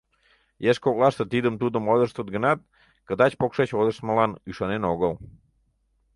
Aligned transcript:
Еш 0.69 0.77
коклаште 0.83 1.23
тидым-тудым 1.31 1.83
ойлыштыт 1.91 2.27
гынат, 2.35 2.59
кыдач-покшеч 3.07 3.69
ойлыштмылан 3.79 4.31
ӱшанен 4.49 4.83
огыл. 4.91 5.13